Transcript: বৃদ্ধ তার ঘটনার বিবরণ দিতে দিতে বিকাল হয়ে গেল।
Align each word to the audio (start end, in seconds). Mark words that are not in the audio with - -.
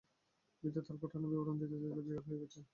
বৃদ্ধ 0.63 0.77
তার 0.85 0.97
ঘটনার 1.01 1.29
বিবরণ 1.31 1.55
দিতে 1.61 1.75
দিতে 1.75 1.99
বিকাল 1.99 2.23
হয়ে 2.27 2.39
গেল। 2.41 2.61